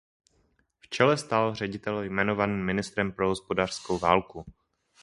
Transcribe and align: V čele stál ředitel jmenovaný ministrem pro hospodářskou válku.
V 0.79 0.89
čele 0.89 1.17
stál 1.17 1.55
ředitel 1.55 2.01
jmenovaný 2.01 2.63
ministrem 2.63 3.11
pro 3.11 3.27
hospodářskou 3.29 3.97
válku. 3.99 4.45